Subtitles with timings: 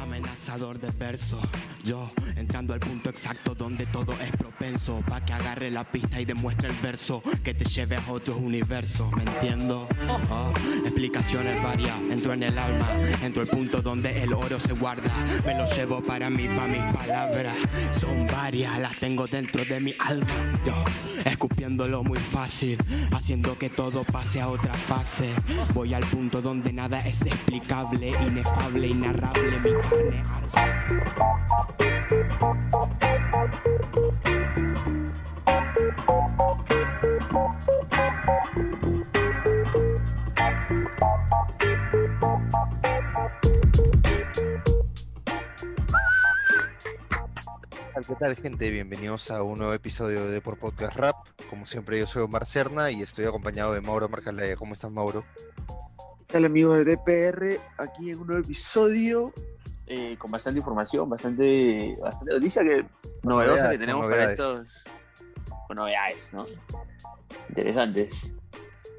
[0.00, 1.40] amenazador de verso.
[1.84, 5.02] Yo entrando al punto exacto donde todo es propenso.
[5.08, 9.12] Pa' que agarre la pista y demuestre el verso que te lleve a otros universos.
[9.12, 9.88] ¿Me entiendo?
[10.30, 10.52] Oh,
[10.84, 11.94] explicaciones varias.
[12.10, 12.88] Entro en el alma,
[13.22, 15.10] entro al punto donde el oro se guarda.
[15.44, 17.56] Me lo llevo para mí, para mis palabras.
[17.98, 20.26] Son varias, las tengo dentro de mi alma.
[20.66, 20.74] Yo
[21.24, 22.78] escupiéndolo muy fácil,
[23.12, 25.30] haciendo que todo pase a otra fase.
[25.72, 29.58] Voy al punto donde nada es explicable, inefable, inarrable.
[29.64, 29.70] ¿Qué
[48.18, 48.70] tal gente?
[48.70, 51.16] Bienvenidos a un nuevo episodio de Por Podcast Rap.
[51.48, 54.56] Como siempre yo soy Omar Cerna y estoy acompañado de Mauro Marcalaya.
[54.56, 55.24] ¿Cómo estás Mauro?
[56.18, 57.60] ¿Qué tal amigos de DPR?
[57.78, 59.32] Aquí en un nuevo episodio
[59.86, 62.86] eh, con bastante información, bastante, bastante noticia que
[63.22, 64.84] novedosa que tenemos para estos
[65.66, 66.46] con novedades, ¿no?
[67.50, 68.34] Interesantes.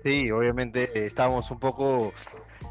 [0.04, 2.14] Sí, obviamente eh, estábamos un poco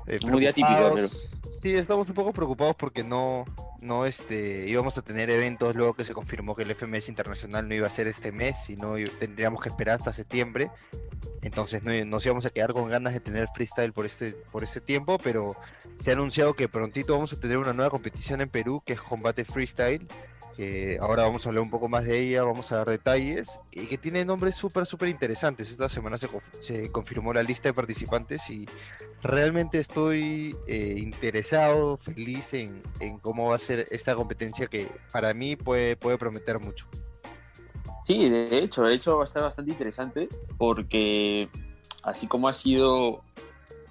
[0.06, 3.44] eh, muy atípico, pero sí, estamos un poco preocupados porque no
[3.80, 7.74] no este íbamos a tener eventos luego que se confirmó que el FMS internacional no
[7.74, 10.70] iba a ser este mes, sino tendríamos que esperar hasta septiembre.
[11.44, 14.80] Entonces no, nos íbamos a quedar con ganas de tener freestyle por este, por este
[14.80, 15.54] tiempo, pero
[15.98, 19.00] se ha anunciado que prontito vamos a tener una nueva competición en Perú que es
[19.00, 20.06] Combate Freestyle,
[20.56, 23.86] que ahora vamos a hablar un poco más de ella, vamos a dar detalles, y
[23.86, 25.70] que tiene nombres súper, súper interesantes.
[25.70, 26.28] Esta semana se,
[26.60, 28.66] se, confirmó la lista de participantes y
[29.22, 35.34] realmente estoy eh, interesado, feliz en, en, cómo va a ser esta competencia que para
[35.34, 36.88] mí puede, puede prometer mucho.
[38.04, 41.48] Sí, de hecho, de hecho va a estar bastante interesante porque
[42.02, 43.22] así como ha sido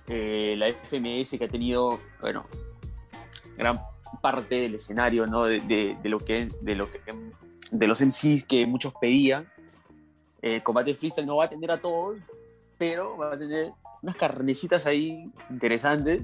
[0.07, 2.45] eh, la FMS que ha tenido, bueno,
[3.57, 3.79] gran
[4.21, 5.45] parte del escenario, ¿no?
[5.45, 6.99] De, lo que, de lo que,
[7.71, 9.49] de los MCs que muchos pedían,
[10.43, 12.19] eh, Combate Freestyle no va a atender a todos,
[12.77, 13.71] pero va a tener
[14.03, 16.21] unas carnecitas ahí interesantes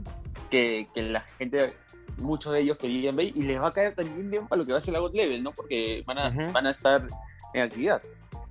[0.52, 1.74] que, que la gente
[2.18, 4.74] muchos de ellos querían ver y les va a caer también bien para lo que
[4.74, 5.52] va a ser la God Level, ¿no?
[5.54, 7.08] Porque van a, van a estar
[7.54, 8.02] en actividad.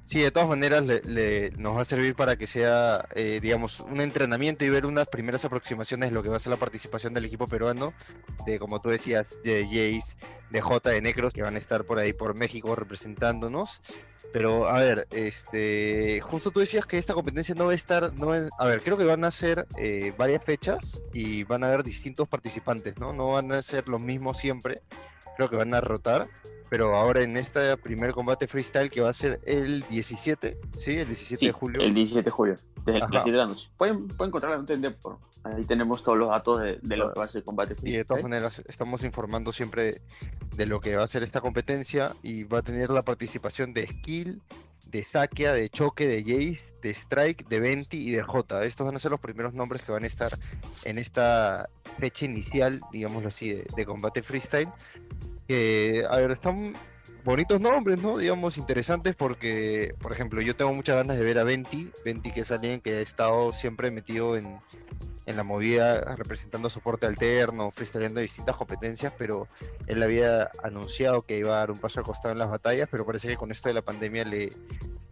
[0.09, 4.01] Sí, de todas maneras le, nos va a servir para que sea, eh, digamos, un
[4.01, 7.27] entrenamiento y ver unas primeras aproximaciones de lo que va a ser la participación del
[7.27, 7.93] equipo peruano,
[8.47, 10.17] de como tú decías, de Jace,
[10.49, 13.83] de J, de Necros, que van a estar por ahí por México representándonos.
[14.33, 18.33] Pero, a ver, este, justo tú decías que esta competencia no va a estar, no
[18.33, 22.27] a ver, creo que van a ser eh, varias fechas y van a haber distintos
[22.29, 23.13] participantes, ¿no?
[23.13, 24.81] No van a ser los mismos siempre,
[25.39, 26.29] creo que van a rotar
[26.69, 30.93] pero ahora en este primer combate freestyle que va a ser el 17, ¿sí?
[30.93, 31.81] El 17 de julio.
[31.81, 33.71] El 17 de julio, desde las 7 de la noche.
[33.77, 37.29] Pueden, pueden encontrarla en por ahí tenemos todos los datos de, lo que va a
[37.29, 37.95] ser el combate freestyle.
[37.95, 40.03] Y de todas maneras, estamos informando siempre
[40.57, 43.87] de lo que va a ser esta competencia y va a tener la participación de
[43.87, 44.43] Skill,
[44.91, 48.65] de Sakia, de Choque, de Jace, de Strike, de Venti y de J.
[48.65, 50.31] Estos van a ser los primeros nombres que van a estar
[50.85, 51.69] en esta
[51.99, 54.69] fecha inicial, digámoslo así, de, combate freestyle
[56.11, 56.75] a ver, están
[57.25, 58.19] bonitos nombres, ¿no?
[58.19, 62.41] Digamos, interesantes porque, por ejemplo, yo tengo muchas ganas de ver a Venti, Venti que
[62.41, 64.59] es alguien que ha estado siempre metido en,
[65.29, 69.47] en la movida representando soporte alterno, freestyleando distintas competencias, pero
[69.87, 73.29] él había anunciado que iba a dar un paso al en las batallas, pero parece
[73.29, 74.51] que con esto de la pandemia le,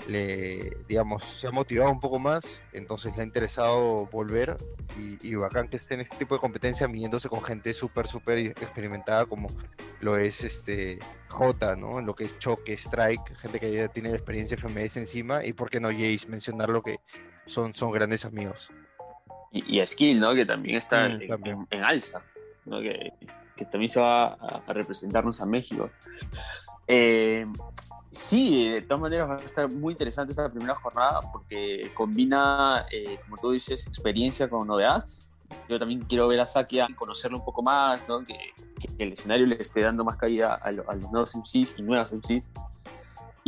[0.08, 4.56] le, digamos, se ha motivado un poco más, entonces le ha interesado volver
[4.98, 9.26] y, bacán que esté en este tipo de competencia midiéndose con gente súper, súper experimentada
[9.26, 9.48] como
[10.00, 10.98] lo es este
[11.28, 12.00] J, ¿no?
[12.00, 15.78] Lo que es choque, strike, gente que ya tiene experiencia FMS encima y por qué
[15.78, 17.00] no Jace mencionar lo que
[17.44, 18.70] son, son grandes amigos.
[19.52, 20.34] Y, y Skill, ¿no?
[20.34, 22.22] Que también está mm, en, alza,
[22.64, 22.80] ¿no?
[22.80, 23.12] Que,
[23.56, 25.90] que, también se va a, a representarnos a México.
[26.86, 27.46] Eh,
[28.16, 33.18] Sí, de todas maneras va a estar muy interesante esta primera jornada porque combina, eh,
[33.22, 35.28] como tú dices, experiencia con novedades.
[35.68, 38.24] Yo también quiero ver a Sakia, conocerlo un poco más, ¿no?
[38.24, 38.38] que,
[38.98, 42.48] el escenario le esté dando más calidad a, los nuevos MCs y nuevas MCs.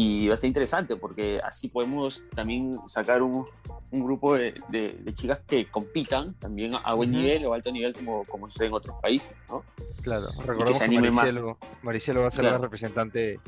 [0.01, 3.45] Y va a estar interesante porque así podemos también sacar un,
[3.91, 8.23] un grupo de, de, chicas que compitan también a buen nivel o alto nivel como,
[8.27, 9.33] como sucede en otros países.
[9.49, 9.65] ¿no?
[10.03, 13.41] Claro, recordemos que, Maricielo, Maricielo, va a ser la representante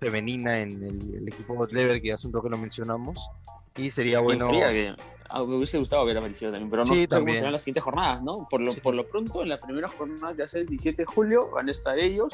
[0.00, 3.28] femenina en el, equipo God Level, que hace un poco lo mencionamos.
[3.76, 4.48] Y sería bueno.
[4.48, 4.94] que,
[5.28, 7.84] ah, me hubiese gustado ver a Mauricio también, pero no sé cómo serán las siguientes
[7.84, 8.48] jornadas, ¿no?
[8.48, 11.50] Por lo, por lo pronto, en la primera jornada que hace el 17 de julio
[11.50, 12.32] van a estar ellos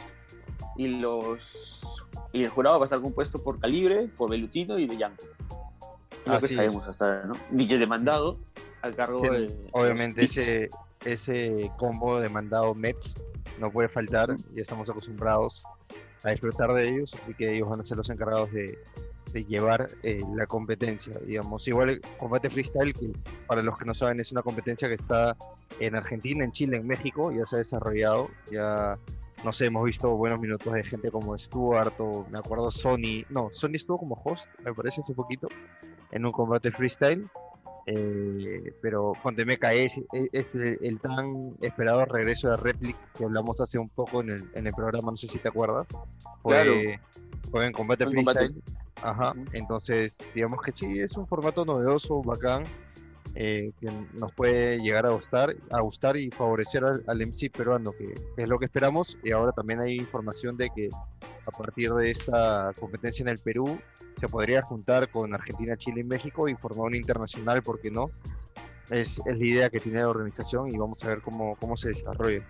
[0.77, 1.83] y los
[2.33, 5.25] y el jurado va a estar compuesto por Calibre, por Belutino y de Yanko.
[6.27, 7.35] lo que sabemos hasta ahora, ¿no?
[7.51, 8.39] DJ demandado
[8.83, 9.55] al cargo de.
[9.73, 10.71] Obviamente ese,
[11.05, 13.17] ese combo demandado Mets
[13.61, 15.63] no puede faltar, y estamos acostumbrados
[16.23, 18.79] a disfrutar de ellos, así que ellos van a ser los encargados de,
[19.33, 21.67] de llevar eh, la competencia, digamos.
[21.69, 23.13] Igual el combate freestyle, que
[23.47, 25.37] para los que no saben es una competencia que está
[25.79, 28.99] en Argentina, en Chile, en México, ya se ha desarrollado, ya
[29.45, 33.49] no sé, hemos visto buenos minutos de gente como Stuart o me acuerdo Sony, no,
[33.53, 35.49] Sony estuvo como host, me parece hace poquito,
[36.13, 37.29] en un combate freestyle.
[37.89, 40.01] Eh, pero con MKS,
[40.33, 44.67] este, el tan esperado regreso de Replic que hablamos hace un poco en el, en
[44.67, 45.87] el programa, no sé si te acuerdas,
[46.43, 46.99] fue,
[47.49, 48.61] fue en combate freestyle.
[49.05, 52.65] Ajá, entonces digamos que sí, es un formato novedoso, bacán,
[53.39, 58.15] eh, que nos puede llegar a gustar, a gustar y favorecer al, MC peruano, que,
[58.39, 59.19] es lo que esperamos.
[59.23, 63.79] Y ahora también hay información de que a partir de esta competencia en el Perú
[64.17, 68.11] se podría juntar con Argentina, Chile y México y formar una internacional, ¿por qué no?
[68.89, 71.89] Es, es la idea que tiene la organización y vamos a ver cómo, cómo se
[71.89, 72.43] desarrolla.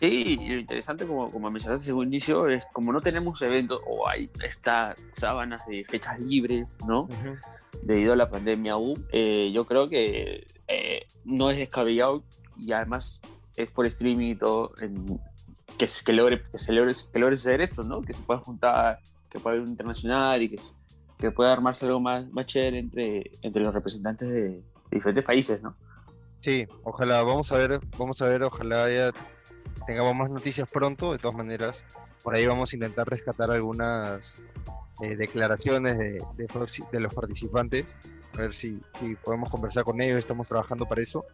[0.00, 3.80] Sí, y lo interesante, como, como mencionaste en un inicio, es como no tenemos eventos
[3.86, 7.08] o hay estas sábanas de fechas libres, ¿no?
[7.82, 12.24] Debido a la pandemia aún, eh, yo creo que eh, no es descabellado
[12.58, 13.22] y además
[13.56, 14.72] es por streaming y todo,
[15.78, 18.02] que, que, logre, que, se logre, que logre hacer esto, ¿no?
[18.02, 19.00] Que se pueda juntar,
[19.30, 20.56] que pueda haber un internacional y que,
[21.16, 25.62] que pueda armarse algo más, más chévere entre, entre los representantes de, de diferentes países,
[25.62, 25.74] ¿no?
[26.40, 29.10] Sí, ojalá, vamos a ver, vamos a ver, ojalá haya
[29.86, 31.12] tengamos más noticias pronto.
[31.12, 31.86] De todas maneras,
[32.22, 34.36] por ahí vamos a intentar rescatar algunas
[35.02, 37.86] eh, declaraciones de, de, los participantes,
[38.34, 40.18] a ver si, si podemos conversar con ellos.
[40.18, 41.24] Estamos trabajando para eso,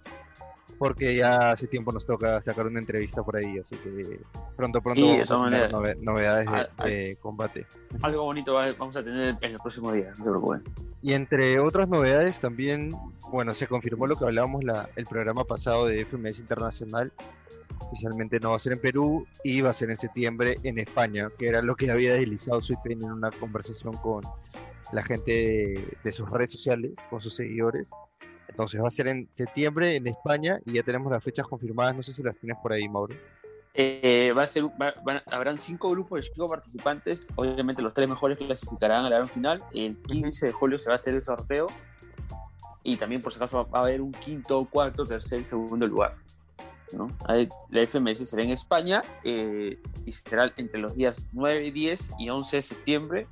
[0.78, 4.20] porque ya hace tiempo nos toca sacar una entrevista por ahí, así que
[4.56, 7.66] pronto, pronto vamos a tener novedades de, ah, combate.
[8.02, 10.64] Algo bonito vamos a tener en el próximo día, no se preocupen.
[11.00, 12.90] Y entre otras novedades también,
[13.30, 17.12] bueno, se confirmó lo que hablábamos la, el programa pasado de FMS Internacional,
[17.80, 21.30] Especialmente no va a ser en Perú y va a ser en septiembre en España,
[21.38, 24.22] que era lo que había deslizado Sweetpain en una conversación con
[24.92, 27.90] la gente de, sus redes sociales, con sus seguidores.
[28.48, 31.96] Entonces va a ser en septiembre en España y ya tenemos las fechas confirmadas.
[31.96, 33.14] No sé si las tienes por ahí, Mauro.
[33.74, 34.64] Eh, va a ser,
[35.26, 37.26] habrán cinco grupos de cinco participantes.
[37.36, 39.64] Obviamente los tres mejores clasificarán a la gran final.
[39.72, 41.66] El 15 de julio se va a hacer el sorteo.
[42.82, 46.16] Y también, por si acaso, va a haber un quinto, cuarto, tercer y segundo lugar.
[47.68, 52.56] La FMS será en España eh, y será entre los días 9, 10 y 11
[52.56, 53.26] de septiembre.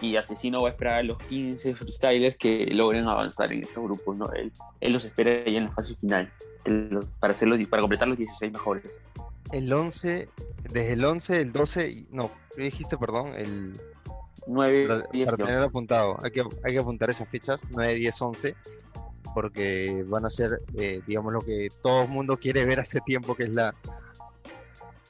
[0.00, 4.16] Y Asesino va a esperar a los 15 freestylers que logren avanzar en esos grupos.
[4.16, 4.30] ¿no?
[4.32, 6.30] Él, él los espera ya en la fase final
[7.20, 9.00] para, hacerlo, para completar los 16 mejores.
[9.52, 10.28] El 11,
[10.72, 13.32] desde el 11, el 12, no, ¿qué dijiste, perdón?
[13.36, 13.80] El
[14.46, 18.22] 9, para, 10, para tener apuntado, hay que, hay que apuntar esas fechas, 9, 10,
[18.22, 18.54] 11
[19.36, 23.34] porque van a ser, eh, digamos, lo que todo el mundo quiere ver hace tiempo,
[23.34, 23.70] que es la...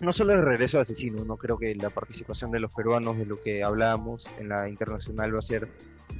[0.00, 3.24] No solo el regreso de asesino, no creo que la participación de los peruanos, de
[3.24, 5.68] lo que hablábamos en la internacional, va a ser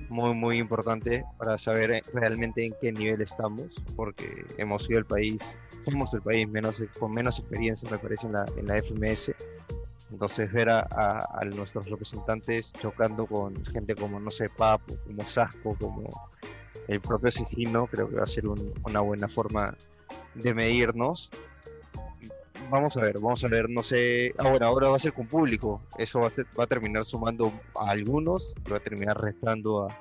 [0.08, 5.04] muy, muy importante para saber eh, realmente en qué nivel estamos, porque hemos sido el
[5.04, 9.32] país, somos el país menos, con menos experiencia, me parece, en la, en la FMS.
[10.12, 15.76] Entonces ver a, a, nuestros representantes chocando con gente como, no sé, Papo, como Sasco,
[15.80, 16.08] como
[16.88, 19.76] el propio asesino, creo que va a ser una buena forma
[20.34, 21.30] de medirnos.
[22.70, 25.26] Vamos a ver, vamos a ver, no sé, ah, bueno, ahora va a ser con
[25.26, 29.20] público, eso va a, ser, va a terminar sumando a algunos y va a terminar
[29.20, 29.92] restando a,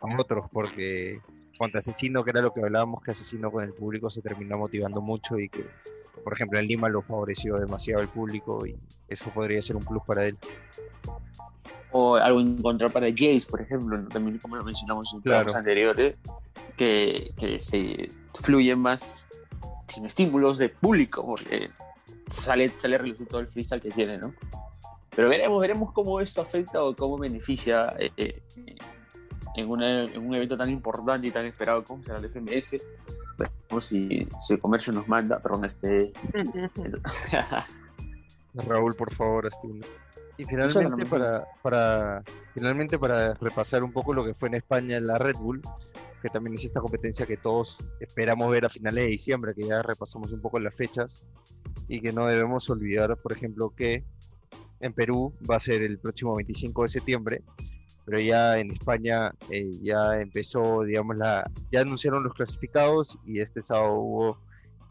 [0.00, 1.20] a otros, porque
[1.56, 5.00] cuanto asesino, que era lo que hablábamos, que asesino con el público se terminó motivando
[5.00, 5.64] mucho y que,
[6.24, 10.02] por ejemplo, en Lima lo favoreció demasiado el público y eso podría ser un plus
[10.04, 10.36] para él
[11.92, 15.54] o algo en contra para Jace, por ejemplo, también como lo mencionamos en claro.
[15.54, 16.18] anteriores,
[16.76, 19.26] que, que se fluyen más
[19.88, 21.70] sin estímulos de público, porque
[22.30, 24.34] sale, sale a relucir todo el freestyle que tiene, ¿no?
[25.14, 28.42] Pero veremos, veremos cómo esto afecta o cómo beneficia eh, eh,
[29.56, 32.82] en, una, en, un evento tan importante y tan esperado como será el FMS.
[33.36, 36.12] Veremos si, si el comercio nos manda, perdón, este...
[38.54, 39.68] Raúl, por favor, este
[40.38, 42.22] y finalmente para, para,
[42.54, 45.60] finalmente para repasar un poco lo que fue en España la Red Bull,
[46.22, 49.82] que también es esta competencia que todos esperamos ver a finales de diciembre, que ya
[49.82, 51.24] repasamos un poco las fechas,
[51.88, 54.04] y que no debemos olvidar, por ejemplo, que
[54.80, 57.42] en Perú va a ser el próximo 25 de septiembre,
[58.04, 63.60] pero ya en España eh, ya empezó, digamos, la, ya anunciaron los clasificados y este
[63.60, 64.38] sábado hubo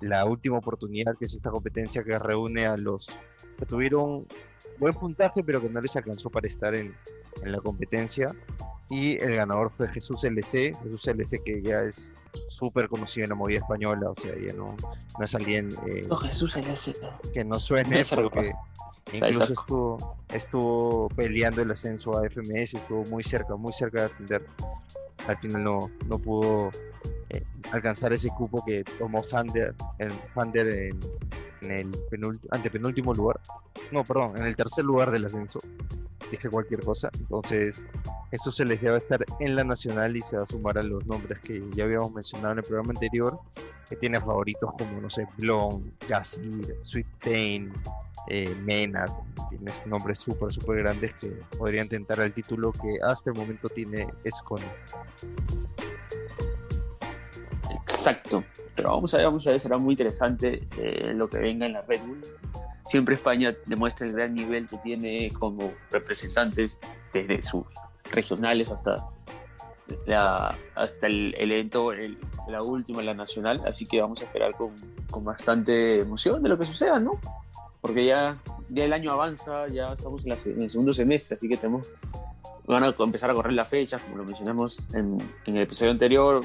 [0.01, 3.09] la última oportunidad, que es esta competencia que reúne a los
[3.57, 4.27] que tuvieron
[4.79, 6.95] buen puntaje, pero que no les alcanzó para estar en,
[7.41, 8.33] en la competencia.
[8.89, 12.09] Y el ganador fue Jesús LC, Jesús LC que ya es
[12.47, 14.75] súper conocido en la movida española, o sea, ya no,
[15.17, 16.95] no es alguien eh, Jesús LC.
[17.33, 18.53] que no suene porque
[19.11, 24.45] incluso estuvo, estuvo peleando el ascenso a FMS, estuvo muy cerca, muy cerca de ascender.
[25.27, 26.69] Al final no, no pudo
[27.29, 27.43] eh,
[27.73, 30.99] alcanzar ese cupo que tomó Fander, en,
[31.71, 33.39] en, el antepenúltimo lugar.
[33.91, 35.59] No, perdón, en el tercer lugar del ascenso.
[36.31, 37.09] Dije cualquier cosa.
[37.19, 37.83] Entonces,
[38.31, 40.83] eso se les va a estar en la nacional y se va a sumar a
[40.83, 43.39] los nombres que ya habíamos mencionado en el programa anterior.
[43.89, 47.73] Que tiene favoritos como, no sé, Blon, Gasir, Sweet Pain,
[48.27, 49.05] eh, Mena.
[49.49, 54.07] Tienes nombres súper, súper grandes que podrían tentar el título que hasta el momento tiene
[54.25, 54.59] Escon.
[58.07, 58.43] Exacto.
[58.73, 61.73] Pero vamos a ver, vamos a ver, será muy interesante eh, lo que venga en
[61.73, 62.21] la Red Bull.
[62.85, 66.79] Siempre España demuestra el gran nivel que tiene como representantes
[67.11, 67.65] desde sus
[68.09, 68.95] regionales hasta
[70.05, 71.91] la, hasta el, evento,
[72.47, 73.61] la última, la nacional.
[73.65, 74.73] Así que vamos a esperar con,
[75.11, 77.19] con, bastante emoción de lo que suceda, ¿no?
[77.81, 78.37] Porque ya,
[78.69, 81.89] ya el año avanza, ya estamos en, en el segundo semestre, así que tenemos,
[82.67, 86.41] van a empezar a correr las fechas, como lo mencionamos en, en el episodio anterior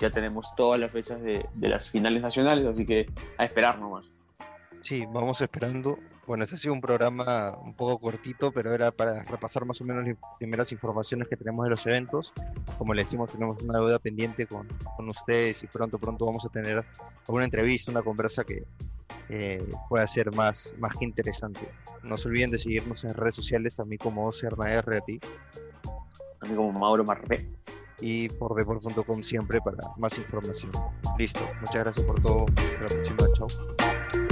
[0.00, 3.06] ya tenemos todas las fechas de, las finales nacionales, así que
[3.38, 4.12] a esperar nomás.
[4.80, 5.98] Sí, vamos esperando.
[6.26, 9.84] Bueno, este ha sido un programa un poco cortito, pero era para repasar más o
[9.84, 12.32] menos las primeras informaciones que tenemos de los eventos.
[12.78, 16.48] Como le decimos, tenemos una deuda pendiente con, con ustedes y pronto, pronto vamos a
[16.48, 16.84] tener
[17.26, 18.64] alguna entrevista, una conversa que
[19.28, 21.68] eh, pueda ser más, más que interesante.
[22.02, 25.20] No se olviden de seguirnos en redes sociales, a mí como OCRNR, a ti.
[26.40, 27.48] A mí como Mauro Marré
[28.00, 30.70] y por deport.com siempre para más información.
[31.18, 32.46] Listo, muchas gracias por todo.
[32.56, 34.25] Hasta la próxima, chao.